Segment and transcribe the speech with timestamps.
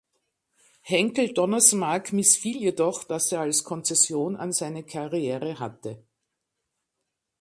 [0.81, 6.03] Henckel-Donnersmarck missfiel jedoch, dass er als Konzession an seine Karriere hatte.